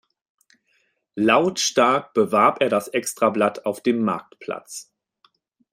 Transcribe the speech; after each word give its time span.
Lautstark 1.13 2.15
bewarb 2.15 2.59
er 2.59 2.69
das 2.69 2.87
Extrablatt 2.87 3.67
auf 3.67 3.83
dem 3.83 4.01
Marktplatz. 4.03 4.91